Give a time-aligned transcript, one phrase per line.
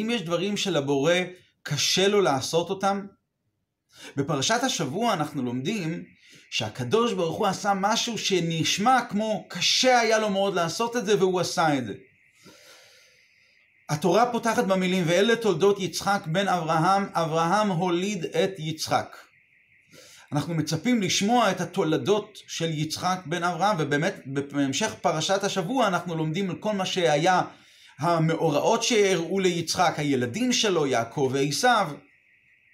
[0.00, 1.14] אם יש דברים שלבורא
[1.62, 3.06] קשה לו לעשות אותם,
[4.16, 6.04] בפרשת השבוע אנחנו לומדים
[6.50, 11.40] שהקדוש ברוך הוא עשה משהו שנשמע כמו קשה היה לו מאוד לעשות את זה והוא
[11.40, 11.94] עשה את זה.
[13.88, 19.16] התורה פותחת במילים ואלה תולדות יצחק בן אברהם, אברהם הוליד את יצחק.
[20.32, 26.50] אנחנו מצפים לשמוע את התולדות של יצחק בן אברהם ובאמת בהמשך פרשת השבוע אנחנו לומדים
[26.50, 27.42] על כל מה שהיה
[27.98, 31.90] המאורעות שהראו ליצחק, הילדים שלו, יעקב ועשיו,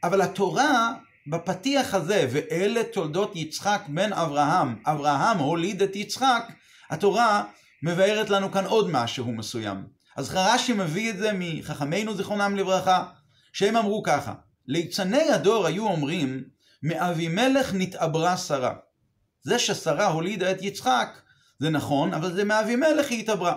[0.04, 0.92] אבל התורה
[1.26, 6.52] בפתיח הזה, ואלה תולדות יצחק בן אברהם, אברהם הוליד את יצחק,
[6.90, 7.44] התורה
[7.82, 9.84] מבארת לנו כאן עוד משהו מסוים.
[10.16, 13.04] אז חרשי מביא את זה מחכמינו זיכרונם לברכה,
[13.52, 14.34] שהם אמרו ככה,
[14.66, 16.44] ליצני הדור היו אומרים,
[16.82, 18.74] מאבימלך נתעברה שרה.
[19.42, 21.20] זה ששרה הולידה את יצחק,
[21.58, 23.54] זה נכון, אבל זה מאבימלך היא התעברה.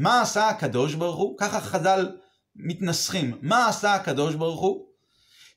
[0.00, 1.38] מה עשה הקדוש ברוך הוא?
[1.38, 2.08] ככה חז"ל
[2.56, 3.38] מתנסחים.
[3.42, 4.86] מה עשה הקדוש ברוך הוא?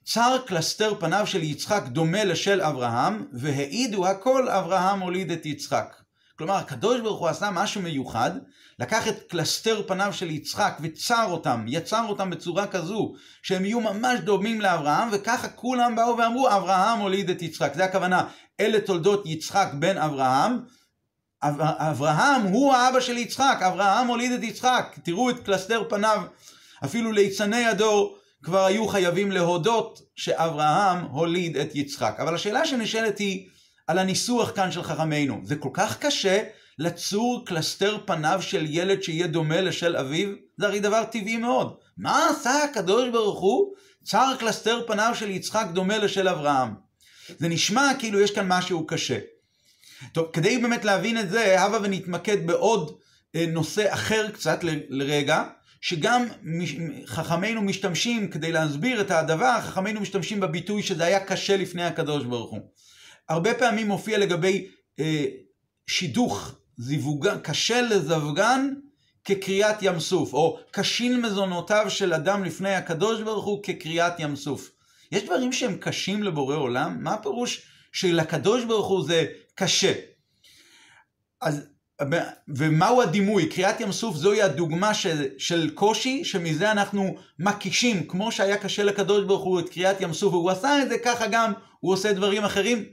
[0.06, 5.96] צר קלסתר פניו של יצחק דומה לשל אברהם, והעידו הכל אברהם הוליד את יצחק.
[6.38, 8.32] כלומר, הקדוש ברוך הוא עשה משהו מיוחד,
[8.80, 14.20] לקח את קלסתר פניו של יצחק וצר אותם, יצר אותם בצורה כזו, שהם יהיו ממש
[14.20, 17.72] דומים לאברהם, וככה כולם באו ואמרו, אברהם הוליד את יצחק.
[17.76, 18.28] זה הכוונה,
[18.60, 20.60] אלה תולדות יצחק בן אברהם,
[21.78, 26.22] אברהם הוא האבא של יצחק, אברהם הוליד את יצחק, תראו את קלסתר פניו,
[26.86, 32.16] אפילו ליצני הדור כבר היו חייבים להודות שאברהם הוליד את יצחק.
[32.20, 33.48] אבל השאלה שנשאלת היא
[33.88, 36.44] על הניסוח כאן של חכמינו, זה כל כך קשה
[36.80, 40.30] לצור קלסתר פניו של ילד שיהיה דומה לשל אביו?
[40.58, 41.76] זה הרי דבר טבעי מאוד.
[41.98, 43.74] מה עשה הקדוש ברוך הוא?
[44.04, 46.74] צר קלסתר פניו של יצחק דומה לשל אברהם.
[47.40, 49.20] זה נשמע כאילו יש כאן משהו קשה.
[50.12, 52.98] טוב, כדי באמת להבין את זה, הבה ונתמקד בעוד
[53.36, 55.44] אה, נושא אחר קצת לרגע,
[55.82, 56.26] שגם
[57.06, 62.52] חכמינו משתמשים, כדי להסביר את הדבר, חכמינו משתמשים בביטוי שזה היה קשה לפני הקדוש ברוך
[62.52, 62.60] הוא.
[63.30, 64.68] הרבה פעמים מופיע לגבי
[65.00, 65.26] אה,
[65.88, 68.70] שידוך, זיווגן, קשה לזווגן
[69.26, 74.72] כקריאת ים סוף, או קשין מזונותיו של אדם לפני הקדוש ברוך הוא כקריאת ים סוף.
[75.12, 76.98] יש דברים שהם קשים לבורא עולם?
[77.04, 77.62] מה הפירוש
[77.94, 79.94] שלקדוש ברוך הוא זה קשה?
[81.42, 81.68] אז
[82.48, 83.50] ומהו הדימוי?
[83.50, 89.24] קריאת ים סוף זוהי הדוגמה של, של קושי, שמזה אנחנו מקישים, כמו שהיה קשה לקדוש
[89.24, 92.44] ברוך הוא את קריאת ים סוף, והוא עשה את זה, ככה גם הוא עושה דברים
[92.44, 92.84] אחרים.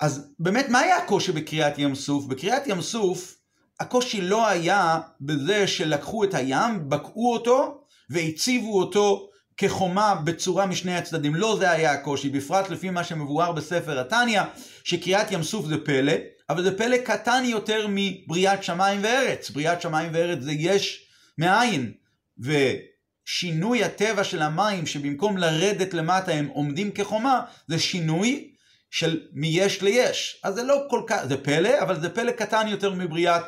[0.00, 2.24] אז באמת, מה היה הקושי בקריאת ים סוף?
[2.24, 3.36] בקריאת ים סוף,
[3.80, 9.28] הקושי לא היה בזה שלקחו את הים, בקעו אותו, והציבו אותו
[9.62, 11.34] כחומה בצורה משני הצדדים.
[11.34, 14.42] לא זה היה הקושי, בפרט לפי מה שמבואר בספר התניא,
[14.84, 16.12] שקריאת ים סוף זה פלא,
[16.50, 19.50] אבל זה פלא קטן יותר מבריאת שמיים וארץ.
[19.50, 21.06] בריאת שמיים וארץ זה יש
[21.38, 21.92] מאין.
[22.38, 28.48] ושינוי הטבע של המים, שבמקום לרדת למטה הם עומדים כחומה, זה שינוי
[28.90, 30.40] של מיש ליש.
[30.42, 33.42] אז זה לא כל כך, זה פלא, אבל זה פלא קטן יותר מבריאת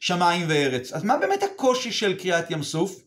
[0.00, 0.92] שמיים וארץ.
[0.92, 3.03] אז מה באמת הקושי של קריאת ים סוף?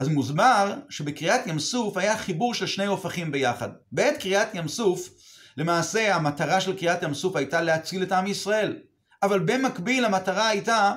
[0.00, 3.68] אז מוסבר שבקריאת ים סוף היה חיבור של שני הופכים ביחד.
[3.92, 5.08] בעת קריאת ים סוף,
[5.56, 8.76] למעשה המטרה של קריאת ים סוף הייתה להציל את עם ישראל.
[9.22, 10.94] אבל במקביל המטרה הייתה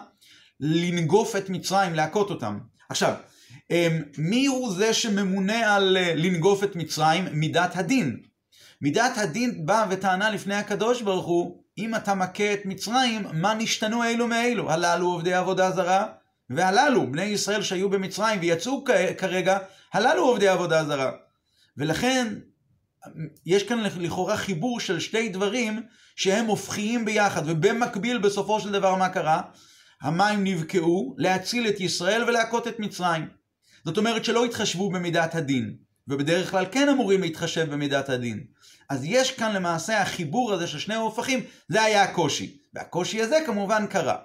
[0.60, 2.60] לנגוף את מצרים, להכות אותם.
[2.90, 3.14] עכשיו,
[3.72, 7.26] אמ, מי הוא זה שממונה על אה, לנגוף את מצרים?
[7.32, 8.18] מידת הדין.
[8.82, 14.04] מידת הדין באה וטענה לפני הקדוש ברוך הוא, אם אתה מכה את מצרים, מה נשתנו
[14.04, 14.72] אלו מאלו?
[14.72, 16.06] הללו עובדי עבודה זרה,
[16.50, 18.84] והללו, בני ישראל שהיו במצרים ויצאו
[19.18, 19.58] כרגע,
[19.94, 21.12] הללו עובדי עבודה זרה.
[21.78, 22.34] ולכן,
[23.46, 25.84] יש כאן לכאורה חיבור של שתי דברים
[26.16, 29.42] שהם הופכיים ביחד, ובמקביל בסופו של דבר מה קרה?
[30.02, 33.28] המים נבקעו להציל את ישראל ולהכות את מצרים.
[33.86, 35.76] זאת אומרת שלא התחשבו במידת הדין,
[36.08, 38.44] ובדרך כלל כן אמורים להתחשב במידת הדין.
[38.90, 42.58] אז יש כאן למעשה החיבור הזה של שני ההופכים, זה היה הקושי.
[42.74, 44.18] והקושי הזה כמובן קרה.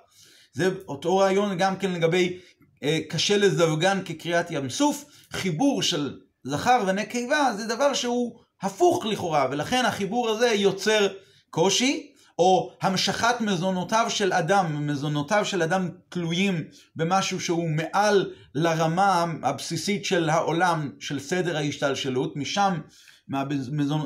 [0.59, 2.39] זה אותו רעיון גם כן לגבי
[2.83, 4.71] אה, קשה לזווגן כקריאת ים.
[4.71, 11.09] סוף, חיבור של זכר ונקבה זה דבר שהוא הפוך לכאורה, ולכן החיבור הזה יוצר
[11.51, 16.65] קושי, או המשכת מזונותיו של אדם, מזונותיו של אדם תלויים
[16.97, 22.81] במשהו שהוא מעל לרמה הבסיסית של העולם, של סדר ההשתלשלות, משם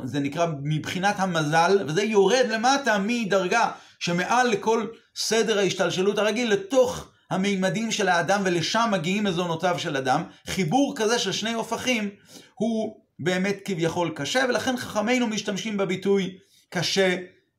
[0.05, 7.91] זה נקרא מבחינת המזל, וזה יורד למטה מדרגה שמעל לכל סדר ההשתלשלות הרגיל לתוך המימדים
[7.91, 10.23] של האדם, ולשם מגיעים מזונותיו של אדם.
[10.47, 12.11] חיבור כזה של שני הופכים
[12.55, 16.39] הוא באמת כביכול קשה, ולכן חכמינו משתמשים בביטוי
[16.71, 17.17] קשה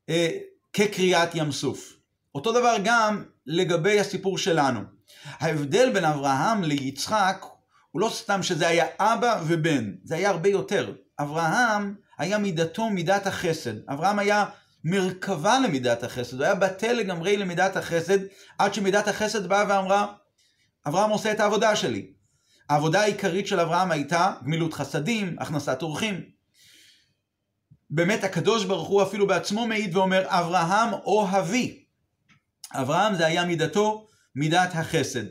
[0.10, 0.30] אה,
[0.74, 1.94] כקריאת ים סוף.
[2.36, 4.80] אותו דבר גם לגבי הסיפור שלנו.
[5.26, 7.46] ההבדל בין אברהם ליצחק
[7.92, 10.94] הוא לא סתם שזה היה אבא ובן, זה היה הרבה יותר.
[11.20, 13.90] אברהם היה מידתו מידת החסד.
[13.90, 14.46] אברהם היה
[14.84, 18.18] מרכבה למידת החסד, הוא היה בטל לגמרי למידת החסד,
[18.58, 20.14] עד שמידת החסד באה ואמרה,
[20.88, 22.14] אברהם עושה את העבודה שלי.
[22.70, 26.22] העבודה העיקרית של אברהם הייתה גמילות חסדים, הכנסת אורחים.
[27.90, 31.84] באמת הקדוש ברוך הוא אפילו בעצמו מעיד ואומר, אברהם אוהבי.
[32.74, 35.26] אברהם זה היה מידתו, מידת החסד.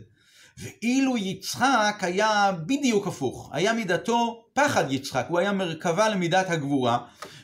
[0.58, 6.98] ואילו יצחק היה בדיוק הפוך, היה מידתו פחד יצחק, הוא היה מרכבה למידת הגבורה,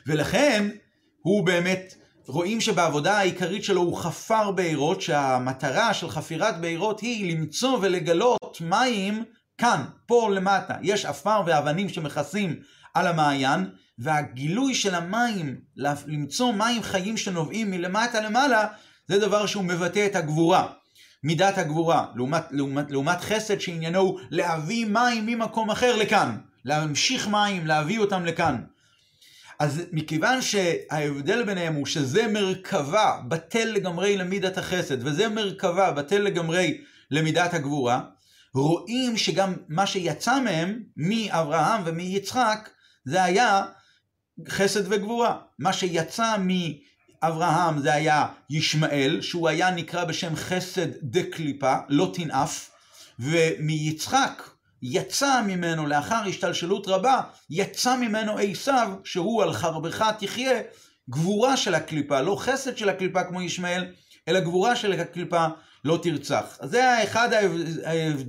[0.06, 0.68] ולכן
[1.22, 1.94] הוא באמת,
[2.28, 9.24] רואים שבעבודה העיקרית שלו הוא חפר בארות, שהמטרה של חפירת בארות היא למצוא ולגלות מים
[9.58, 10.74] כאן, פה למטה.
[10.82, 12.56] יש עפר ואבנים שמכסים
[12.94, 15.60] על המעיין, והגילוי של המים,
[16.06, 18.66] למצוא מים חיים שנובעים מלמטה למעלה,
[19.06, 20.66] זה דבר שהוא מבטא את הגבורה.
[21.24, 27.66] מידת הגבורה, לעומת, לעומת, לעומת חסד שעניינו הוא להביא מים ממקום אחר לכאן, להמשיך מים,
[27.66, 28.56] להביא אותם לכאן.
[29.58, 36.80] אז מכיוון שההבדל ביניהם הוא שזה מרכבה בטל לגמרי למידת החסד, וזה מרכבה בטל לגמרי
[37.10, 38.02] למידת הגבורה,
[38.54, 42.70] רואים שגם מה שיצא מהם, מאברהם ומיצחק,
[43.04, 43.66] זה היה
[44.48, 45.38] חסד וגבורה.
[45.58, 52.70] מה שיצא מאברהם זה היה ישמעאל, שהוא היה נקרא בשם חסד דה קליפה, לא תנאף,
[53.18, 54.42] ומיצחק
[54.82, 57.20] יצא ממנו לאחר השתלשלות רבה,
[57.50, 60.60] יצא ממנו עשיו, שהוא על חרבך תחיה,
[61.10, 63.86] גבורה של הקליפה, לא חסד של הקליפה כמו ישמעאל,
[64.28, 65.46] אלא גבורה של הקליפה
[65.84, 66.58] לא תרצח.
[66.60, 67.28] אז זה אחד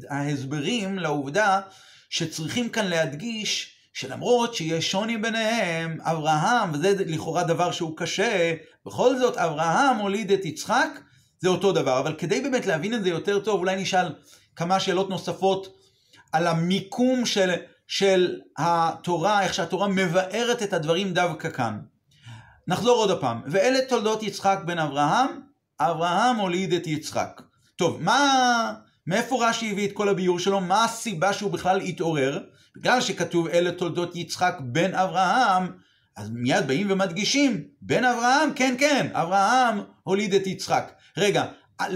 [0.09, 1.61] ההסברים לעובדה
[2.09, 8.53] שצריכים כאן להדגיש שלמרות שיש שוני ביניהם, אברהם, וזה לכאורה דבר שהוא קשה,
[8.85, 10.89] בכל זאת אברהם הוליד את יצחק,
[11.39, 11.99] זה אותו דבר.
[11.99, 14.07] אבל כדי באמת להבין את זה יותר טוב, אולי נשאל
[14.55, 15.78] כמה שאלות נוספות
[16.31, 17.51] על המיקום של,
[17.87, 21.79] של התורה, איך שהתורה מבארת את הדברים דווקא כאן.
[22.67, 23.41] נחזור עוד הפעם.
[23.45, 25.27] ואלה תולדות יצחק בן אברהם,
[25.79, 27.41] אברהם הוליד את יצחק.
[27.75, 28.73] טוב, מה...
[29.07, 30.61] מאיפה רש"י הביא את כל הביור שלו?
[30.61, 32.39] מה הסיבה שהוא בכלל התעורר?
[32.75, 35.71] בגלל שכתוב אלה תולדות יצחק בן אברהם,
[36.17, 40.91] אז מיד באים ומדגישים, בן אברהם, כן כן, אברהם הוליד את יצחק.
[41.17, 41.45] רגע,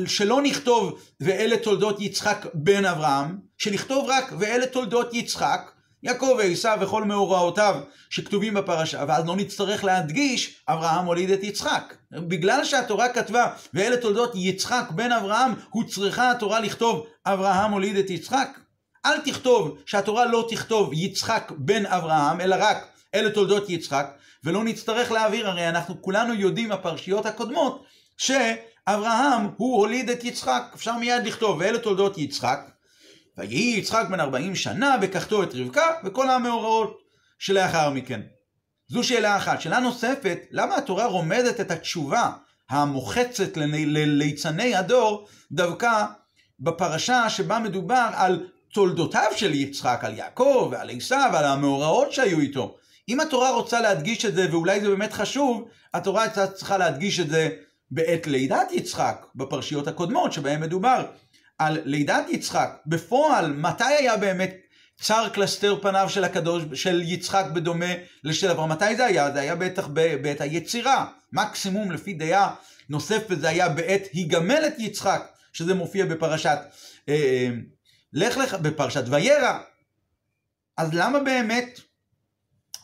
[0.05, 5.71] שלא נכתוב ואלה תולדות יצחק בן אברהם, שנכתוב רק ואלה תולדות יצחק,
[6.03, 7.75] יעקב ועשיו וכל מאורעותיו
[8.09, 11.93] שכתובים בפרשה, ואז לא נצטרך להדגיש אברהם הוליד את יצחק.
[12.11, 18.59] בגלל שהתורה כתבה ואלה תולדות יצחק בן אברהם, הוצרכה התורה לכתוב אברהם הוליד את יצחק.
[19.05, 24.07] אל תכתוב שהתורה לא תכתוב יצחק בן אברהם, אלא רק אלה תולדות יצחק,
[24.43, 27.83] ולא נצטרך להעביר, הרי אנחנו כולנו יודעים מהפרשיות הקודמות,
[28.17, 32.59] שאברהם הוא הוליד את יצחק, אפשר מיד לכתוב ואלה תולדות יצחק,
[33.37, 36.97] ויהי יצחק בן 40 שנה, וקחתו את רבקה, וכל המאורעות
[37.39, 38.21] שלאחר מכן.
[38.87, 39.61] זו שאלה אחת.
[39.61, 42.31] שאלה נוספת, למה התורה רומדת את התשובה
[42.69, 46.05] המוחצת לליצני הדור, דווקא
[46.59, 52.77] בפרשה שבה מדובר על תולדותיו של יצחק, על יעקב ועל עשיו ועל המאורעות שהיו איתו.
[53.09, 57.29] אם התורה רוצה להדגיש את זה, ואולי זה באמת חשוב, התורה הייתה צריכה להדגיש את
[57.29, 57.49] זה
[57.93, 61.05] בעת לידת יצחק, בפרשיות הקודמות שבהן מדובר
[61.57, 62.69] על לידת יצחק.
[62.85, 64.55] בפועל, מתי היה באמת
[65.01, 67.93] צר קלסתר פניו של הקדוש, של יצחק בדומה
[68.23, 68.69] לשל אברהם?
[68.69, 69.31] מתי זה היה?
[69.31, 69.87] זה היה בטח
[70.21, 71.05] בעת היצירה.
[71.33, 72.55] מקסימום לפי דעה
[72.89, 76.57] נוספת זה היה בעת היגמל את יצחק, שזה מופיע בפרשת
[77.09, 77.49] אה, אה,
[78.13, 79.59] לך לך, בפרשת וירא.
[80.77, 81.79] אז למה באמת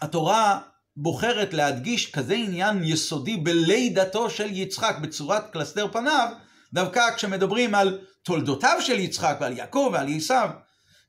[0.02, 0.60] התורה
[0.98, 6.30] בוחרת להדגיש כזה עניין יסודי בלידתו של יצחק בצורת קלסתר פניו,
[6.74, 10.50] דווקא כשמדברים על תולדותיו של יצחק ועל יעקב ועל עשיו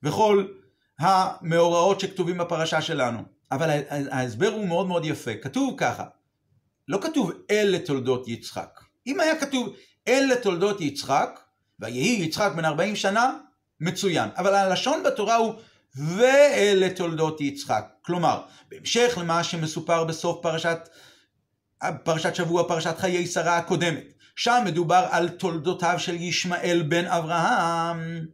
[0.02, 0.46] וכל
[0.98, 3.22] המאורעות שכתובים בפרשה שלנו.
[3.52, 5.30] אבל ההסבר הוא מאוד מאוד יפה.
[5.42, 6.04] כתוב ככה,
[6.88, 8.80] לא כתוב אלה תולדות יצחק.
[9.06, 9.74] אם היה כתוב
[10.08, 11.40] אלה תולדות יצחק,
[11.80, 13.38] ויהי יצחק בן 40 שנה,
[13.80, 14.28] מצוין.
[14.36, 15.54] אבל הלשון בתורה הוא
[15.96, 17.84] ואלה תולדות יצחק.
[18.02, 20.88] כלומר, בהמשך למה שמסופר בסוף פרשת,
[22.04, 24.04] פרשת שבוע, פרשת חיי שרה הקודמת.
[24.36, 28.26] שם מדובר על תולדותיו של ישמעאל בן אברהם.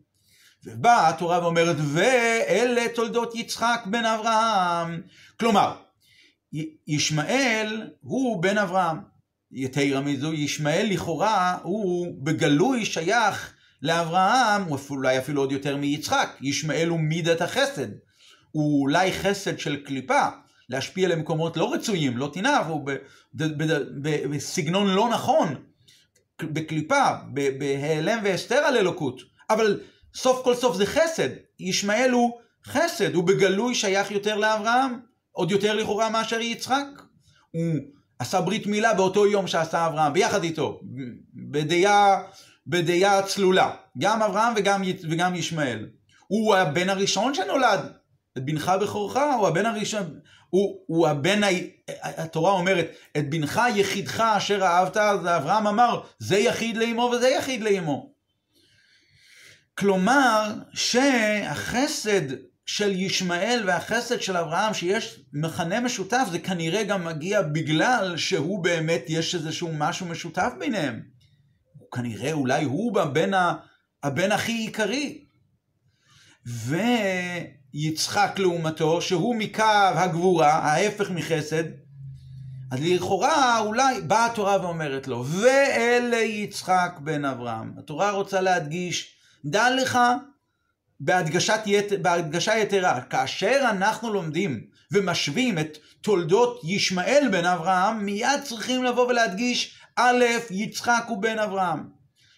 [0.65, 5.03] ובאה התורה ואומרת, ואלה תולדות יצחק בן אברהם.
[5.41, 5.77] כלומר,
[6.87, 8.97] ישמעאל הוא בן אברהם.
[9.53, 16.37] יתרה מזו, ישמעאל לכאורה הוא בגלוי שייך לאברהם, או אולי אפילו עוד יותר מיצחק.
[16.41, 17.89] ישמעאל הוא מידת החסד.
[18.51, 20.29] הוא אולי חסד של קליפה,
[20.69, 22.91] להשפיע למקומות לא רצויים, לא תנאף, הוא
[24.31, 25.55] בסגנון לא נכון.
[26.43, 29.81] בקליפה, בהיעלם והסתר על אלוקות, אבל
[30.15, 31.29] סוף כל סוף זה חסד.
[31.61, 35.01] ישמעאל הוא חסד, הוא בגלוי שייך יותר לאברהם,
[35.33, 36.87] עוד יותר לכאורה מאשר יצחק.
[37.51, 37.75] הוא
[38.19, 40.81] עשה ברית מילה באותו יום שעשה אברהם, ביחד איתו,
[41.35, 42.23] בדעה,
[42.67, 43.71] בדעה צלולה.
[43.99, 45.87] גם אברהם וגם, וגם ישמעאל.
[46.27, 47.81] הוא הבן הראשון שנולד,
[48.39, 50.21] את בנך בכורך, הוא הבן הראשון,
[50.51, 51.41] הוא, הוא הבן,
[52.03, 57.63] התורה אומרת, את בנך יחידך אשר אהבת, אז אברהם אמר, זה יחיד לאמו וזה יחיד
[57.63, 58.13] לאמו.
[59.75, 62.21] כלומר, שהחסד
[62.67, 69.05] של ישמעאל והחסד של אברהם, שיש מכנה משותף, זה כנראה גם מגיע בגלל שהוא באמת,
[69.09, 71.16] יש איזשהו משהו משותף ביניהם.
[71.95, 73.31] כנראה, אולי הוא הבן,
[74.03, 75.25] הבן הכי עיקרי.
[77.75, 79.63] ויצחק לעומתו, שהוא מקו
[79.95, 81.65] הגבורה, ההפך מחסד,
[82.71, 87.73] אז לכאורה אולי באה התורה ואומרת לו, ואלה יצחק בן אברהם.
[87.79, 89.99] התורה רוצה להדגיש, דע לך
[91.01, 91.93] בהדגשת ית...
[92.03, 99.81] בהדגשה יתרה, כאשר אנחנו לומדים ומשווים את תולדות ישמעאל בן אברהם, מיד צריכים לבוא ולהדגיש,
[99.97, 101.85] א', יצחק הוא בן אברהם.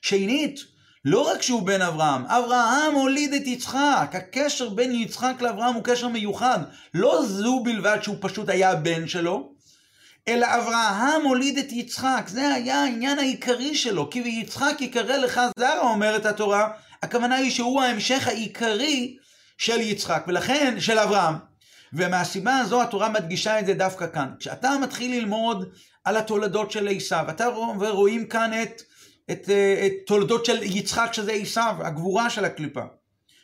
[0.03, 0.61] שנית,
[1.05, 4.11] לא רק שהוא בן אברהם, אברהם הוליד את יצחק.
[4.12, 6.59] הקשר בין יצחק לאברהם הוא קשר מיוחד.
[6.95, 9.53] לא זו בלבד שהוא פשוט היה בן שלו,
[10.29, 12.25] אלא אברהם הוליד את יצחק.
[12.27, 14.11] זה היה העניין העיקרי שלו.
[14.11, 16.71] כי ויצחק יקרא לך זרע, אומרת התורה.
[17.03, 19.17] הכוונה היא שהוא ההמשך העיקרי
[19.59, 21.35] של יצחק, ולכן, של אברהם.
[21.93, 24.29] ומהסיבה הזו התורה מדגישה את זה דווקא כאן.
[24.38, 25.69] כשאתה מתחיל ללמוד
[26.09, 27.47] על התולדות של עשיו, אתה
[27.91, 28.83] רואים כאן את
[29.31, 32.83] את, אה, את תולדות של יצחק שזה עשיו, הגבורה של הקליפה.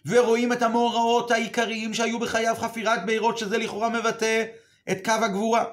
[0.07, 4.45] ורואים את המאורעות העיקריים שהיו בחייו חפירת בארות שזה לכאורה מבטא
[4.91, 5.65] את קו הגבורה.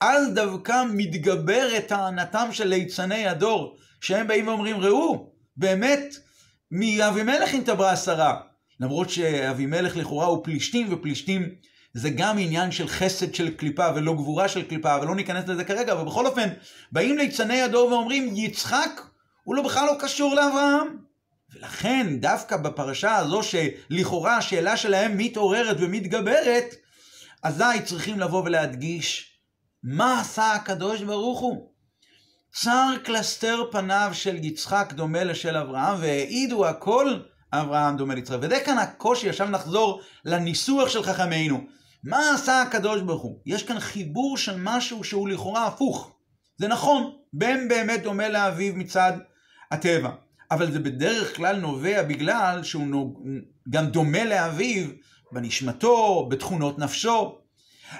[0.00, 6.14] אז דווקא מתגברת טענתם של ליצני הדור, שהם באים ואומרים, ראו, באמת,
[6.70, 8.40] מאבימלך התעברה שרה.
[8.80, 11.54] למרות שאבימלך לכאורה הוא פלישתים, ופלישתים
[11.94, 15.92] זה גם עניין של חסד של קליפה ולא גבורה של קליפה, ולא ניכנס לזה כרגע,
[15.92, 16.48] אבל בכל אופן,
[16.92, 19.00] באים ליצני הדור ואומרים, יצחק
[19.44, 20.98] הוא לא בכלל לא קשור לאברהם.
[21.54, 26.74] ולכן דווקא בפרשה הזו שלכאורה השאלה שלהם מתעוררת ומתגברת,
[27.42, 29.36] אזי צריכים לבוא ולהדגיש
[29.82, 31.70] מה עשה הקדוש ברוך הוא.
[32.52, 37.20] צר קלסתר פניו של יצחק דומה לשל אברהם, והעידו הכל
[37.52, 38.36] אברהם דומה ליצחק.
[38.40, 41.60] וזה כאן הקושי, עכשיו נחזור לניסוח של חכמינו.
[42.04, 43.38] מה עשה הקדוש ברוך הוא?
[43.46, 46.12] יש כאן חיבור של משהו שהוא לכאורה הפוך.
[46.58, 49.12] זה נכון, בן באמת דומה לאביו מצד
[49.70, 50.10] הטבע.
[50.50, 53.14] אבל זה בדרך כלל נובע בגלל שהוא
[53.70, 54.86] גם דומה לאביו
[55.32, 57.38] בנשמתו, בתכונות נפשו.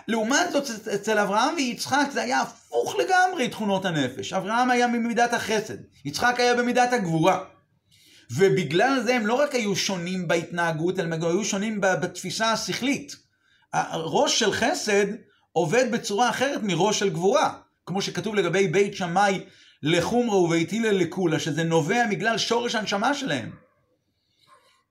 [0.08, 4.32] לעומת זאת, אצל אברהם ויצחק זה היה הפוך לגמרי תכונות הנפש.
[4.32, 7.44] אברהם היה ממידת החסד, יצחק היה במידת הגבורה.
[8.36, 13.16] ובגלל זה הם לא רק היו שונים בהתנהגות, אלא הם היו שונים בתפיסה השכלית.
[13.72, 15.06] הראש של חסד
[15.52, 17.54] עובד בצורה אחרת מראש של גבורה.
[17.86, 19.40] כמו שכתוב לגבי בית שמאי
[19.82, 23.50] לחומרה ובית הלל לקולה, שזה נובע בגלל שורש הנשמה שלהם.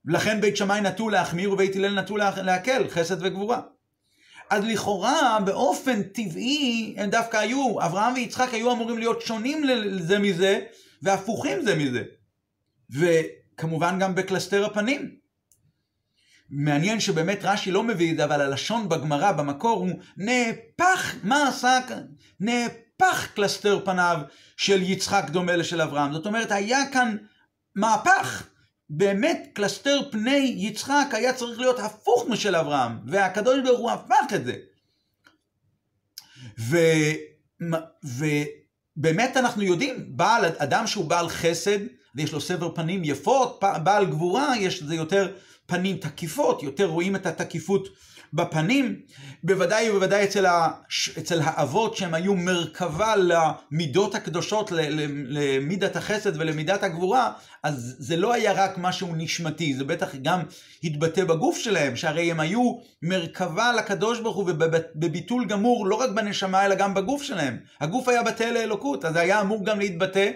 [0.06, 3.62] לכן בית שמאי נטו להחמיר ובית הלל נטו להקל, חסד וגבורה.
[4.50, 9.64] אז לכאורה, באופן טבעי, הם דווקא היו, אברהם ויצחק היו אמורים להיות שונים
[10.00, 10.60] זה מזה,
[11.02, 12.04] והפוכים זה מזה.
[12.90, 15.16] וכמובן גם בקלסתר הפנים.
[16.50, 21.80] מעניין שבאמת רש"י לא מביא את זה, אבל הלשון בגמרא, במקור, הוא נהפך, מה עשה
[21.88, 22.04] כאן?
[22.40, 24.22] נהפך קלסתר פניו
[24.58, 26.14] של יצחק דומה לשל אברהם.
[26.14, 27.18] זאת אומרת, היה כאן
[27.76, 28.48] מהפך.
[28.90, 34.46] באמת קלסתר פני יצחק היה צריך להיות הפוך משל אברהם, והקדוש ברוך הוא הפך את
[34.46, 34.54] זה.
[36.60, 36.78] ו...
[38.04, 41.80] ובאמת אנחנו יודעים, בעל, אדם שהוא בעל חסד,
[42.20, 45.32] ויש לו סבר פנים יפות, בעל גבורה, יש לזה יותר
[45.66, 47.88] פנים תקיפות, יותר רואים את התקיפות
[48.34, 48.96] בפנים,
[49.44, 50.70] בוודאי ובוודאי אצל, ה,
[51.18, 54.72] אצל האבות שהם היו מרכבה למידות הקדושות,
[55.28, 57.32] למידת החסד ולמידת הגבורה,
[57.64, 60.40] אז זה לא היה רק משהו נשמתי, זה בטח גם
[60.84, 62.74] התבטא בגוף שלהם, שהרי הם היו
[63.04, 67.58] מרכבה לקדוש ברוך הוא ובביטול גמור לא רק בנשמה אלא גם בגוף שלהם.
[67.82, 70.32] הגוף היה בטל לאלוקות, אז זה היה אמור גם להתבטא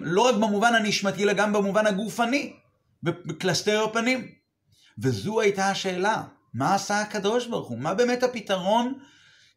[0.00, 2.52] לא רק במובן הנשמתי אלא גם במובן הגופני,
[3.02, 4.28] בקלסתר הפנים.
[4.98, 6.22] וזו הייתה השאלה.
[6.54, 7.78] מה עשה הקדוש ברוך הוא?
[7.78, 8.94] מה באמת הפתרון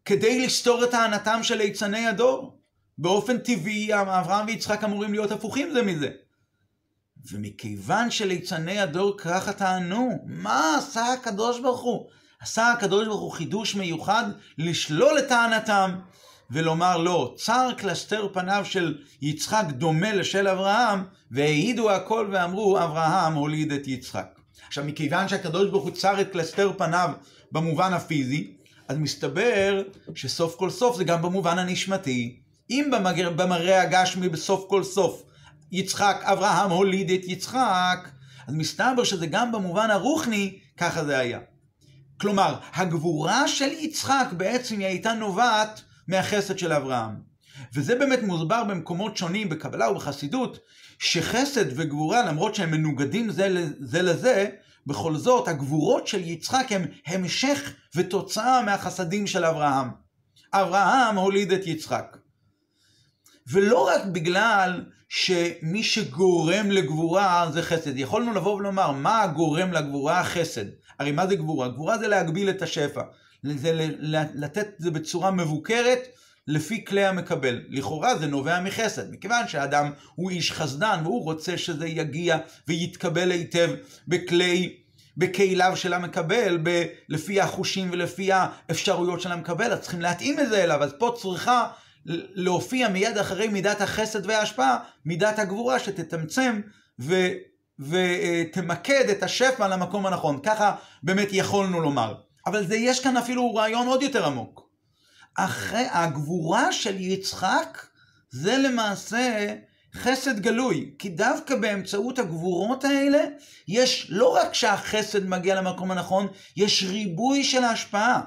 [0.06, 2.60] כדי לסתור את טענתם של ליצני הדור?
[2.98, 6.10] באופן טבעי אברהם ויצחק אמורים להיות הפוכים זה מזה.
[7.32, 12.10] ומכיוון שליצני הדור ככה טענו, מה עשה הקדוש ברוך הוא?
[12.40, 14.24] עשה הקדוש ברוך הוא חידוש מיוחד
[14.58, 16.00] לשלול את טענתם
[16.52, 23.72] ולומר לו, צר קלסתר פניו של יצחק דומה לשל אברהם, והעידו הכל ואמרו, אברהם הוליד
[23.72, 24.40] את יצחק.
[24.68, 27.10] עכשיו, מכיוון שהקדוש ברוך הוא צר את קלסתר פניו
[27.52, 28.52] במובן הפיזי,
[28.88, 29.82] אז מסתבר
[30.16, 32.40] שסוף כל סוף זה גם במובן הנשמתי.
[32.70, 32.92] אם
[33.36, 35.24] במראה הגשמי בסוף כל סוף
[35.72, 38.10] יצחק, אברהם הוליד את יצחק,
[38.48, 41.40] אז מסתבר שזה גם במובן הרוחני, ככה זה היה.
[42.18, 47.16] כלומר, הגבורה של יצחק בעצם היא הייתה נובעת מהחסד של אברהם.
[47.74, 50.60] וזה באמת מוסבר במקומות שונים בקבלה ובחסידות,
[51.00, 54.50] שחסד וגבורה, למרות שהם מנוגדים זה, זה לזה,
[54.88, 59.88] בכל זאת, הגבורות של יצחק הם המשך ותוצאה מהחסדים של אברהם.
[60.54, 62.18] אברהם הוליד את יצחק.
[63.52, 67.98] ולא רק בגלל שמי שגורם לגבורה זה חסד.
[67.98, 70.24] יכולנו לבוא ולומר, מה גורם לגבורה?
[70.24, 70.66] חסד.
[71.00, 71.68] הרי מה זה גבורה?
[71.68, 73.02] גבורה זה להגביל את השפע.
[73.44, 73.90] זה
[74.34, 76.08] לתת את זה בצורה מבוקרת
[76.48, 77.62] לפי כלי המקבל.
[77.70, 83.70] לכאורה זה נובע מחסד, מכיוון שהאדם הוא איש חסדן והוא רוצה שזה יגיע ויתקבל היטב
[84.08, 84.76] בכלי,
[85.18, 90.64] בכליו של המקבל, ב, לפי החושים ולפי האפשרויות של המקבל, אז צריכים להתאים את זה
[90.64, 91.68] אליו, אז פה צריכה
[92.06, 96.62] להופיע מיד אחרי מידת החסד וההשפעה, מידת הגבורה שתתמצם
[97.00, 97.16] ו,
[97.80, 100.40] ותמקד את השפע למקום הנכון.
[100.44, 102.14] ככה באמת יכולנו לומר.
[102.46, 104.70] אבל זה, יש כאן אפילו רעיון עוד יותר עמוק.
[105.36, 107.86] אחרי הגבורה של יצחק
[108.32, 109.56] זה למעשה
[109.96, 113.26] חסד גלוי, כי דווקא באמצעות הגבורות האלה
[113.68, 116.28] יש לא רק שהחסד מגיע למקום הנכון,
[116.58, 118.22] יש ריבוי של ההשפעה.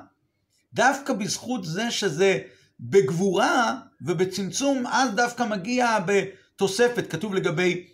[0.75, 2.39] דווקא בזכות זה שזה
[2.81, 7.87] בגבורה ובצמצום, אז דווקא מגיע בתוספת, כתוב לגבי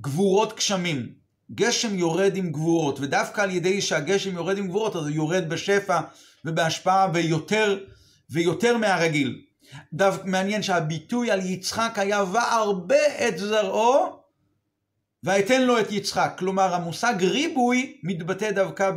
[0.00, 1.21] גבורות גשמים.
[1.54, 6.00] גשם יורד עם גבורות, ודווקא על ידי שהגשם יורד עם גבורות, אז הוא יורד בשפע
[6.44, 7.78] ובהשפעה ויותר
[8.30, 9.42] ויותר מהרגיל.
[9.92, 14.22] דווקא מעניין שהביטוי על יצחק היה והרבה את זרעו
[15.24, 16.34] ואתן לו את יצחק.
[16.38, 18.90] כלומר המושג ריבוי מתבטא דווקא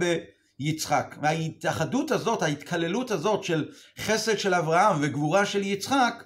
[0.59, 1.15] ביצחק.
[1.21, 3.69] וההתאחדות הזאת, ההתקללות הזאת של
[3.99, 6.23] חסד של אברהם וגבורה של יצחק,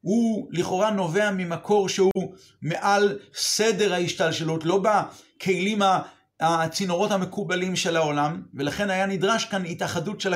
[0.00, 4.78] הוא לכאורה נובע ממקור שהוא מעל סדר ההשתלשלות, לא
[5.42, 5.82] בכלים
[6.40, 10.34] הצינורות המקובלים של העולם, ולכן היה נדרש כאן התאחדות של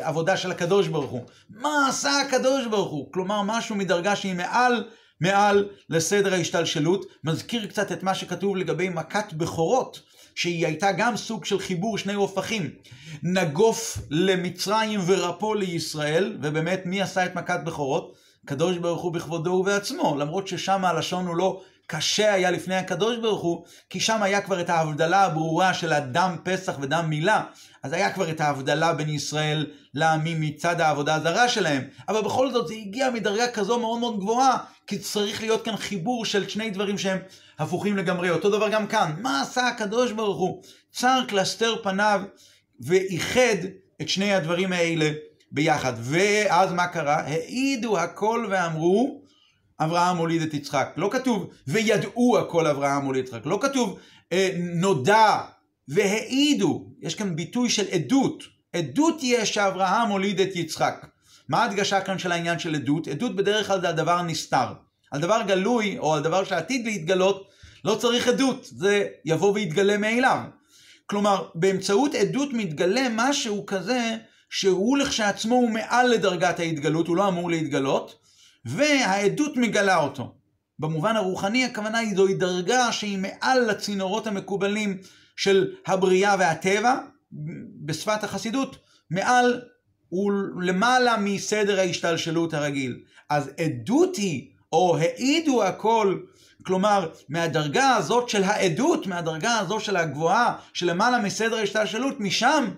[0.00, 1.22] עבודה של הקדוש ברוך הוא.
[1.50, 3.12] מה עשה הקדוש ברוך הוא?
[3.12, 4.84] כלומר, משהו מדרגה שהיא מעל,
[5.20, 7.06] מעל לסדר ההשתלשלות.
[7.24, 10.00] מזכיר קצת את מה שכתוב לגבי מכת בכורות,
[10.34, 12.70] שהיא הייתה גם סוג של חיבור שני הופכים.
[13.22, 18.14] נגוף למצרים ורפו לישראל, ובאמת, מי עשה את מכת בכורות?
[18.44, 21.60] הקדוש ברוך הוא בכבודו ובעצמו, למרות ששם הלשון הוא לא
[21.92, 26.36] קשה היה לפני הקדוש ברוך הוא, כי שם היה כבר את ההבדלה הברורה של הדם
[26.44, 27.42] פסח ודם מילה,
[27.82, 32.68] אז היה כבר את ההבדלה בין ישראל לעמים מצד העבודה הזרה שלהם, אבל בכל זאת
[32.68, 36.98] זה הגיע מדרגה כזו מאוד מאוד גבוהה, כי צריך להיות כאן חיבור של שני דברים
[36.98, 37.18] שהם
[37.58, 38.30] הפוכים לגמרי.
[38.30, 40.62] אותו דבר גם כאן, מה עשה הקדוש ברוך הוא?
[40.92, 42.22] צר קלסתר פניו
[42.80, 43.56] ואיחד
[44.00, 45.10] את שני הדברים האלה
[45.52, 45.92] ביחד.
[45.98, 47.20] ואז מה קרה?
[47.20, 49.20] העידו הכל ואמרו,
[49.80, 50.88] אברהם הוליד את יצחק.
[50.96, 53.46] לא כתוב וידעו הכל אברהם הוליד את יצחק.
[53.46, 53.98] לא כתוב
[54.32, 55.40] אה, נודע
[55.88, 56.86] והעידו.
[57.02, 58.44] יש כאן ביטוי של עדות.
[58.72, 61.06] עדות יש שאברהם הוליד את יצחק.
[61.48, 63.08] מה ההדגשה כאן של העניין של עדות?
[63.08, 64.66] עדות בדרך כלל זה על דבר נסתר.
[65.10, 67.48] על דבר גלוי או על דבר שעתיד להתגלות,
[67.84, 68.64] לא צריך עדות.
[68.64, 70.38] זה יבוא ויתגלה מאליו.
[71.06, 74.16] כלומר, באמצעות עדות מתגלה משהו כזה
[74.50, 78.14] שהוא לכשעצמו הוא מעל לדרגת ההתגלות, הוא לא אמור להתגלות,
[78.64, 80.34] והעדות מגלה אותו.
[80.78, 84.98] במובן הרוחני הכוונה היא זוהי דרגה שהיא מעל לצינורות המקובלים
[85.36, 86.98] של הבריאה והטבע,
[87.84, 88.76] בשפת החסידות,
[89.10, 89.62] מעל
[90.12, 93.00] ולמעלה מסדר ההשתלשלות הרגיל.
[93.30, 96.20] אז עדות היא, או העידו הכל,
[96.66, 102.70] כלומר, מהדרגה הזאת של העדות, מהדרגה הזאת של הגבוהה, שלמעלה מסדר ההשתלשלות, משם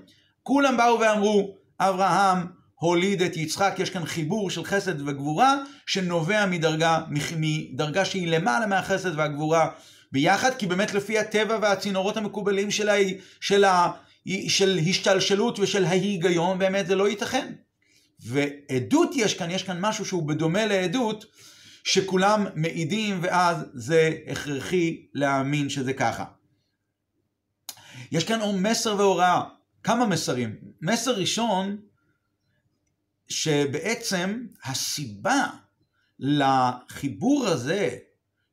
[0.43, 2.47] כולם באו ואמרו, אברהם
[2.83, 7.01] הוליד את יצחק, יש כאן חיבור של חסד וגבורה שנובע מדרגה,
[7.37, 9.71] מדרגה שהיא למעלה מהחסד והגבורה
[10.13, 12.95] ביחד, כי באמת לפי הטבע והצינורות המקובלים של, ה,
[13.41, 13.91] של, ה,
[14.49, 17.53] של השתלשלות ושל ההיגיון, באמת זה לא ייתכן.
[18.21, 21.25] ועדות יש כאן, יש כאן משהו שהוא בדומה לעדות,
[21.85, 26.25] שכולם מעידים ואז זה הכרחי להאמין שזה ככה.
[28.13, 29.43] יש כאן מסר והוראה,
[29.83, 30.57] כמה מסרים.
[30.81, 31.77] מסר ראשון,
[33.29, 35.47] שבעצם הסיבה
[36.19, 37.97] לחיבור הזה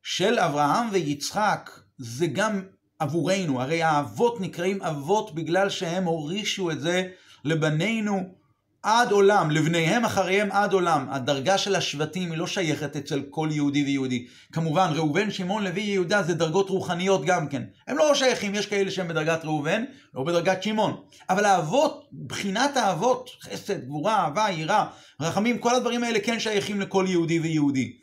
[0.03, 2.61] של אברהם ויצחק זה גם
[2.99, 7.11] עבורנו, הרי האבות נקראים אבות בגלל שהם הורישו את זה
[7.45, 8.35] לבנינו
[8.83, 11.07] עד עולם, לבניהם אחריהם עד עולם.
[11.09, 14.27] הדרגה של השבטים היא לא שייכת אצל כל יהודי ויהודי.
[14.51, 17.63] כמובן, ראובן, שמעון, לוי, יהודה זה דרגות רוחניות גם כן.
[17.87, 21.01] הם לא שייכים, יש כאלה שהם בדרגת ראובן, לא בדרגת שמעון.
[21.29, 24.85] אבל האבות, בחינת האבות, חסד, גבורה, אהבה, יראה,
[25.21, 27.93] רחמים, כל הדברים האלה כן שייכים לכל יהודי ויהודי.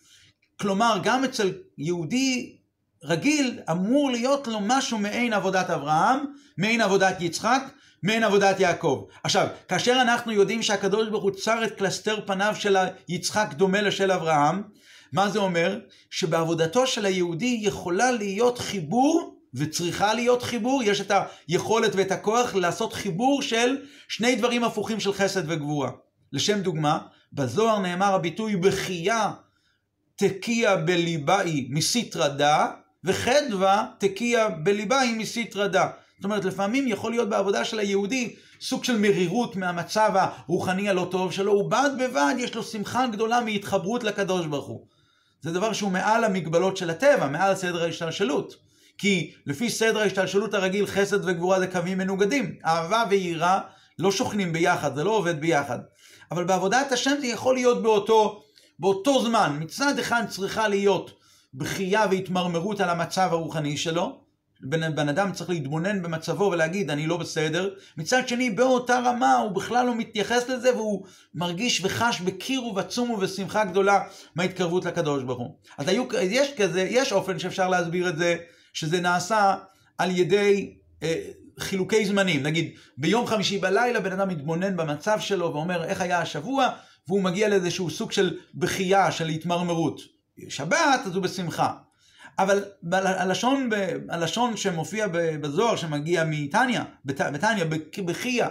[0.60, 2.56] כלומר, גם אצל יהודי
[3.04, 6.18] רגיל אמור להיות לו משהו מעין עבודת אברהם,
[6.58, 7.62] מעין עבודת יצחק,
[8.06, 9.04] מעין עבודת יעקב.
[9.24, 12.76] עכשיו, כאשר אנחנו יודעים שהקדוש ברוך הוא צר את קלסתר פניו של
[13.08, 14.62] יצחק דומה לשל אברהם,
[15.12, 15.78] מה זה אומר?
[16.10, 21.12] שבעבודתו של היהודי יכולה להיות חיבור וצריכה להיות חיבור, יש את
[21.48, 23.76] היכולת ואת הכוח לעשות חיבור של
[24.08, 25.90] שני דברים הפוכים של חסד וגבורה.
[26.32, 26.98] לשם דוגמה,
[27.32, 29.32] בזוהר נאמר הביטוי בכייה
[30.16, 32.66] תקיע בליבאי מסיתרא דא,
[33.04, 35.86] וחדווה תקיע בליבאי מסיתרא דא.
[36.16, 41.32] זאת אומרת, לפעמים יכול להיות בעבודה של היהודי סוג של מרירות מהמצב הרוחני הלא טוב
[41.32, 44.86] שלו, ובד בבד יש לו שמחה גדולה מהתחברות לקדוש ברוך הוא.
[45.42, 48.54] זה דבר שהוא מעל המגבלות של הטבע, מעל סדר ההשתלשלות.
[48.98, 52.54] כי לפי סדר ההשתלשלות הרגיל, חסד וגבורה זה קווים מנוגדים.
[52.64, 53.60] אהבה ויראה
[53.98, 55.78] לא שוכנים ביחד, זה לא עובד ביחד.
[56.30, 58.42] אבל בעבודת השם זה יכול להיות באותו,
[58.78, 59.56] באותו זמן.
[59.60, 61.10] מצד אחד צריכה להיות
[61.54, 64.25] בכייה והתמרמרות על המצב הרוחני שלו,
[64.60, 69.50] בן, בן אדם צריך להתבונן במצבו ולהגיד אני לא בסדר, מצד שני באותה רמה הוא
[69.50, 74.00] בכלל לא מתייחס לזה והוא מרגיש וחש בקיר עצום ובשמחה גדולה
[74.34, 75.56] מההתקרבות לקדוש ברוך הוא.
[75.78, 78.36] אז היו, יש כזה, יש אופן שאפשר להסביר את זה,
[78.72, 79.54] שזה נעשה
[79.98, 81.22] על ידי אה,
[81.60, 86.68] חילוקי זמנים, נגיד ביום חמישי בלילה בן אדם מתבונן במצב שלו ואומר איך היה השבוע
[87.08, 90.00] והוא מגיע לאיזשהו סוג של בכייה, של התמרמרות.
[90.48, 91.72] שבת אז הוא בשמחה.
[92.38, 93.70] אבל הלשון,
[94.08, 97.64] הלשון שמופיע בזוהר, שמגיע מתניא, בתניא,
[98.04, 98.46] בחייא,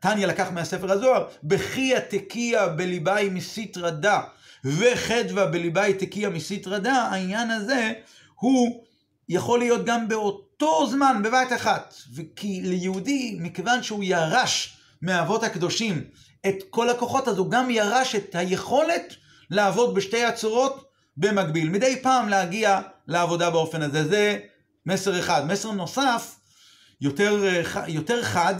[0.00, 4.20] תניא לקח מהספר הזוהר, בחייא תקיע בליבאי מסיתרא דא,
[4.64, 7.92] וחדווה בליבאי תקיע מסיתרא דא, העניין הזה
[8.34, 8.84] הוא
[9.28, 11.94] יכול להיות גם באותו זמן, בבית אחת.
[12.36, 16.04] כי ליהודי, מכיוון שהוא ירש מהאבות הקדושים
[16.46, 19.14] את כל הכוחות, אז הוא גם ירש את היכולת
[19.50, 21.70] לעבוד בשתי הצורות במקביל.
[21.70, 24.04] מדי פעם להגיע לעבודה באופן הזה.
[24.04, 24.38] זה
[24.86, 25.46] מסר אחד.
[25.46, 26.36] מסר נוסף,
[27.00, 27.44] יותר,
[27.88, 28.54] יותר חד,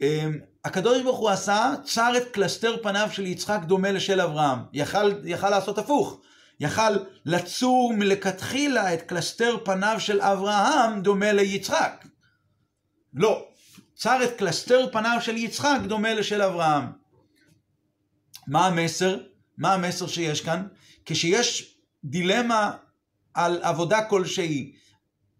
[0.00, 4.58] אמ, הקדוש ברוך הוא עשה, צר את קלסתר פניו של יצחק דומה לשל אברהם.
[4.72, 6.20] יכל, יכל לעשות הפוך.
[6.60, 12.04] יכל לצור מלכתחילה את קלסתר פניו של אברהם דומה ליצחק.
[13.14, 13.46] לא.
[13.94, 16.84] צר את קלסתר פניו של יצחק דומה לשל אברהם.
[18.46, 19.18] מה המסר?
[19.58, 20.66] מה המסר שיש כאן?
[21.10, 22.70] כשיש דילמה
[23.34, 24.72] על עבודה כלשהי,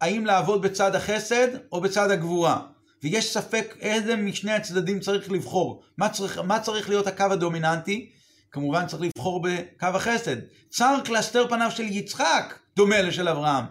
[0.01, 2.61] האם לעבוד בצד החסד או בצד הגבורה,
[3.03, 8.11] ויש ספק איזה משני הצדדים צריך לבחור, מה צריך, מה צריך להיות הקו הדומיננטי,
[8.51, 10.37] כמובן צריך לבחור בקו החסד.
[10.71, 13.65] צר קלסתר פניו של יצחק דומה לשל אברהם,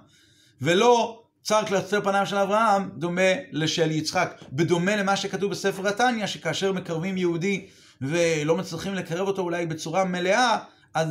[0.61, 4.41] ולא צר קלסתר פניו של אברהם דומה לשל יצחק.
[4.51, 7.67] בדומה למה שכתוב בספר התניא, שכאשר מקרבים יהודי
[8.01, 10.57] ולא מצליחים לקרב אותו אולי בצורה מלאה,
[10.93, 11.07] אז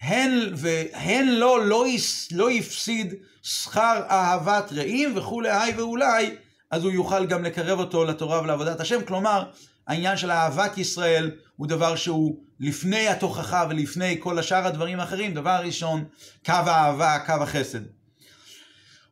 [0.00, 1.84] הן והן לא, לא,
[2.32, 6.34] לא יפסיד שכר אהבת רעים וכולי היי ואולי,
[6.70, 9.04] אז הוא יוכל גם לקרב אותו לתורה ולעבודת השם.
[9.04, 9.44] כלומר,
[9.86, 15.34] העניין של אהבת ישראל הוא דבר שהוא לפני התוכחה ולפני כל השאר הדברים האחרים.
[15.34, 16.04] דבר ראשון,
[16.46, 17.80] קו האהבה, קו החסד.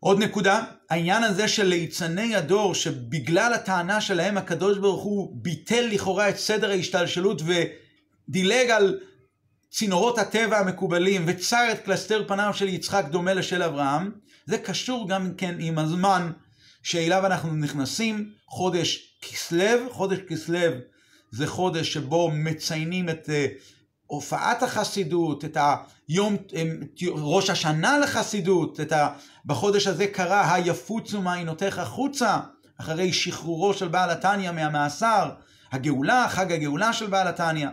[0.01, 6.29] עוד נקודה, העניין הזה של ליצני הדור, שבגלל הטענה שלהם הקדוש ברוך הוא ביטל לכאורה
[6.29, 7.42] את סדר ההשתלשלות
[8.29, 8.98] ודילג על
[9.70, 14.11] צינורות הטבע המקובלים וצר את קלסתר פניו של יצחק דומה לשל אברהם,
[14.46, 16.33] זה קשור גם כן עם הזמן
[16.83, 20.59] שאליו אנחנו נכנסים, חודש כסלו, חודש כסלו
[21.31, 23.33] זה חודש שבו מציינים את uh,
[24.07, 25.57] הופעת החסידות, את
[26.09, 26.50] היום, את
[27.09, 29.09] ראש השנה לחסידות, את ה,
[29.44, 32.38] בחודש הזה קרה היפוצו מעיינותיך חוצה,
[32.81, 35.31] אחרי שחרורו של בעל התניא מהמאסר,
[35.72, 37.68] הגאולה, חג הגאולה של בעל התניא.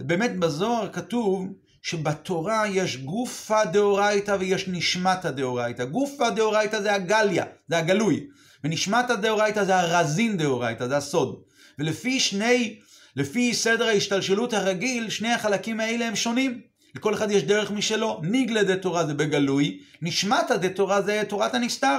[0.00, 1.46] באמת בזוהר כתוב
[1.82, 5.84] שבתורה יש גופה דאורייתא ויש נשמתא דאורייתא.
[5.84, 8.26] גופה דאורייתא זה הגליה, זה הגלוי,
[8.64, 11.42] ונשמתא דאורייתא זה הרזין דאורייתא, זה הסוד.
[11.78, 12.78] ולפי שני,
[13.16, 16.60] לפי סדר ההשתלשלות הרגיל, שני החלקים האלה הם שונים.
[16.94, 18.20] לכל אחד יש דרך משלו.
[18.22, 21.98] ניגלה דתורה זה בגלוי, נשמתא דתורה זה תורת הנסתר.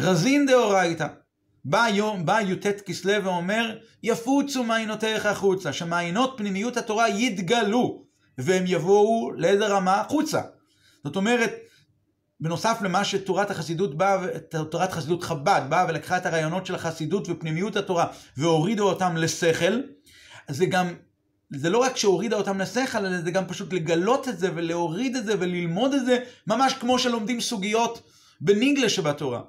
[0.00, 1.06] רזין דאורייתא.
[1.64, 8.04] בא, יום, בא י"ט כסלו ואומר, יפוצו מעיינותיך החוצה, שמעיינות פנימיות התורה יתגלו,
[8.38, 10.00] והם יבואו לאיזה רמה?
[10.00, 10.40] החוצה.
[11.04, 11.52] זאת אומרת,
[12.40, 14.26] בנוסף למה שתורת החסידות באה,
[14.70, 19.80] תורת חסידות חב"ד באה ולקחה את הרעיונות של החסידות ופנימיות התורה והורידו אותם לשכל,
[20.48, 20.94] זה גם,
[21.50, 25.26] זה לא רק שהורידה אותם לשכל, אלא זה גם פשוט לגלות את זה ולהוריד את
[25.26, 28.02] זה וללמוד את זה, ממש כמו שלומדים סוגיות
[28.40, 29.40] בניגלה שבתורה.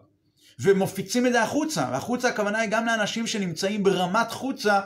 [0.60, 4.80] ומופיצים את זה החוצה, והחוצה הכוונה היא גם לאנשים שנמצאים ברמת חוצה,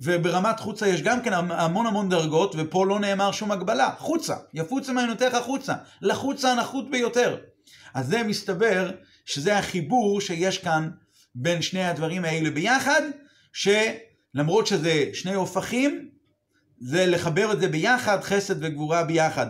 [0.00, 3.90] וברמת חוצה יש גם כן המון המון דרגות, ופה לא נאמר שום הגבלה.
[3.98, 7.36] חוצה, יפוצה מעיינותיך החוצה, לחוצה הנחות ביותר.
[7.94, 8.90] אז זה מסתבר
[9.26, 10.90] שזה החיבור שיש כאן
[11.34, 13.02] בין שני הדברים האלה ביחד,
[13.52, 16.08] שלמרות שזה שני הופכים,
[16.80, 19.46] זה לחבר את זה ביחד, חסד וגבורה ביחד.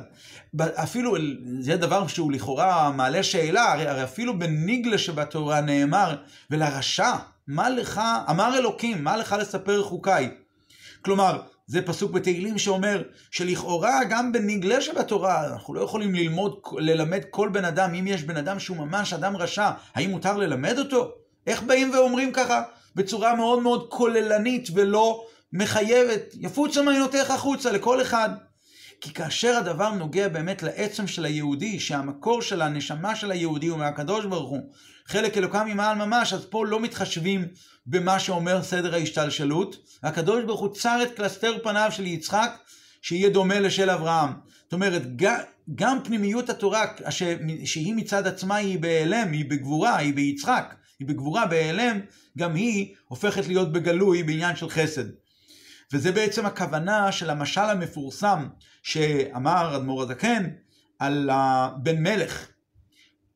[0.61, 1.17] אפילו,
[1.61, 6.17] זה דבר שהוא לכאורה מעלה שאלה, הרי, הרי אפילו בניגלה שבתורה נאמר,
[6.51, 7.13] ולרשע,
[7.47, 10.31] מה לך, אמר אלוקים, מה לך לספר חוקיי?
[11.03, 17.49] כלומר, זה פסוק בתהילים שאומר שלכאורה גם בנגלה שבתורה אנחנו לא יכולים ללמוד, ללמד כל
[17.53, 21.13] בן אדם, אם יש בן אדם שהוא ממש אדם רשע, האם מותר ללמד אותו?
[21.47, 22.63] איך באים ואומרים ככה
[22.95, 28.31] בצורה מאוד מאוד כוללנית ולא מחייבת, יפוצה מעיינותיך החוצה לכל אחד.
[29.03, 34.27] כי כאשר הדבר נוגע באמת לעצם של היהודי, שהמקור של הנשמה של היהודי הוא מהקדוש
[34.27, 34.73] ברוך הוא,
[35.07, 37.49] חלק אלוקם ממעל ממש, אז פה לא מתחשבים
[37.87, 39.77] במה שאומר סדר ההשתלשלות.
[40.03, 42.51] הקדוש ברוך הוא צר את קלסתר פניו של יצחק,
[43.03, 44.31] שיהיה דומה לשל אברהם.
[44.63, 45.03] זאת אומרת,
[45.75, 46.85] גם פנימיות התורה,
[47.65, 52.01] שהיא מצד עצמה היא בהיעלם, היא בגבורה, היא ביצחק, היא בגבורה בהיעלם,
[52.39, 55.05] גם היא הופכת להיות בגלוי בעניין של חסד.
[55.93, 58.49] וזה בעצם הכוונה של המשל המפורסם
[58.83, 60.51] שאמר אדמו"ר הזקן
[60.99, 61.31] על
[61.83, 62.49] בן מלך.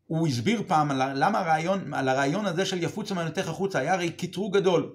[0.07, 4.11] הוא הסביר פעם על, למה הרעיון, על הרעיון הזה של יפוץ אמנותיך החוצה, היה הרי
[4.11, 4.93] קטרוג גדול.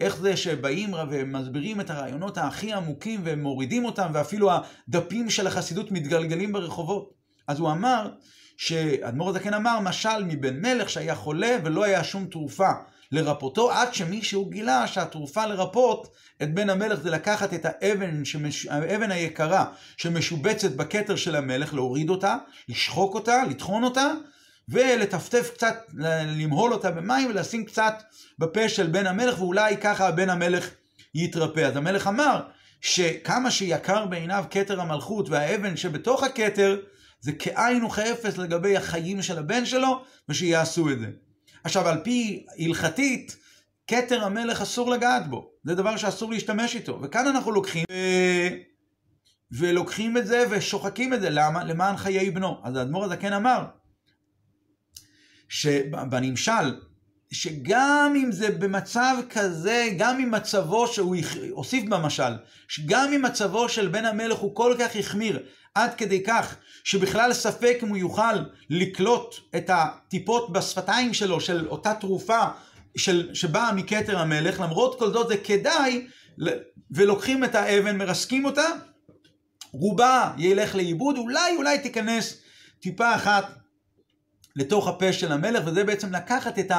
[0.00, 4.50] איך זה שבאים ומסבירים את הרעיונות הכי עמוקים ומורידים אותם, ואפילו
[4.88, 7.14] הדפים של החסידות מתגלגלים ברחובות.
[7.48, 8.10] אז הוא אמר,
[8.56, 12.70] שאדמו"ר הזקן אמר, משל מבן מלך שהיה חולה ולא היה שום תרופה
[13.14, 18.66] לרפותו, עד שמישהו גילה שהתרופה לרפות את בן המלך זה לקחת את האבן, שמש...
[18.66, 19.64] האבן היקרה
[19.96, 22.36] שמשובצת בכתר של המלך, להוריד אותה,
[22.68, 24.12] לשחוק אותה, לטחון אותה,
[24.68, 25.76] ולטפטף קצת,
[26.38, 28.02] למהול אותה במים ולשים קצת
[28.38, 30.70] בפה של בן המלך, ואולי ככה בן המלך
[31.14, 31.60] יתרפא.
[31.60, 32.40] אז המלך אמר
[32.80, 36.80] שכמה שיקר בעיניו כתר המלכות והאבן שבתוך הכתר,
[37.20, 41.06] זה כאין וכאפס לגבי החיים של הבן שלו, ושיעשו את זה.
[41.64, 43.36] עכשיו, על פי הלכתית,
[43.86, 45.50] כתר המלך אסור לגעת בו.
[45.64, 47.00] זה דבר שאסור להשתמש איתו.
[47.02, 47.94] וכאן אנחנו לוקחים, ו...
[49.58, 51.30] ולוקחים את זה ושוחקים את זה.
[51.30, 51.64] למה?
[51.64, 52.60] למען חיי בנו.
[52.64, 53.64] אז האדמו"ר הזקן אמר,
[55.48, 56.80] שבנמשל,
[57.34, 61.16] שגם אם זה במצב כזה, גם אם מצבו, שהוא
[61.50, 62.32] הוסיף במשל,
[62.68, 65.42] שגם אם מצבו של בן המלך הוא כל כך החמיר,
[65.74, 68.34] עד כדי כך שבכלל ספק אם הוא יוכל
[68.70, 72.40] לקלוט את הטיפות בשפתיים שלו של אותה תרופה
[72.96, 76.06] של, שבאה מכתר המלך, למרות כל זאת זה כדאי,
[76.90, 78.66] ולוקחים את האבן, מרסקים אותה,
[79.72, 82.42] רובה ילך לאיבוד, אולי אולי תיכנס
[82.80, 83.44] טיפה אחת
[84.56, 86.70] לתוך הפה של המלך, וזה בעצם לקחת את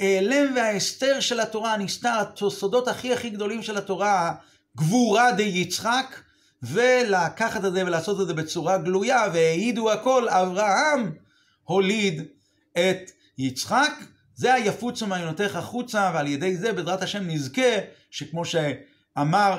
[0.00, 4.34] ההיעלם וההסתר של התורה, הנסתר, הסודות הכי הכי גדולים של התורה,
[4.76, 6.20] גבורה די יצחק,
[6.62, 11.12] ולקחת את זה ולעשות את זה בצורה גלויה, והעידו הכל, אברהם
[11.62, 12.22] הוליד
[12.72, 13.92] את יצחק.
[14.34, 17.78] זה היפוץ ומעיינותיך החוצה, ועל ידי זה בעזרת השם נזכה,
[18.10, 19.58] שכמו שאמר,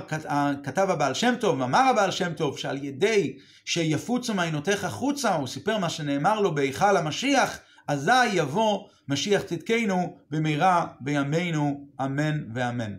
[0.63, 5.77] כתב הבעל שם טוב, אמר הבעל שם טוב, שעל ידי שיפוצו מעיינותיך החוצה, הוא סיפר
[5.77, 12.93] מה שנאמר לו בהיכל המשיח, אזי יבוא משיח צדקנו במהרה בימינו, אמן ואמן.